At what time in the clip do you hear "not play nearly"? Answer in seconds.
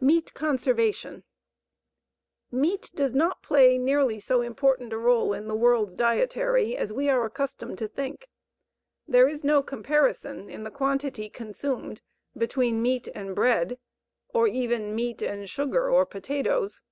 3.14-4.18